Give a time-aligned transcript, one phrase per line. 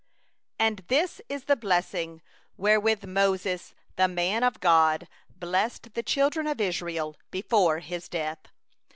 [0.59, 2.23] And this is the blessing
[2.57, 8.47] wherewith Moses the man of God blessed the children of Israel before his death.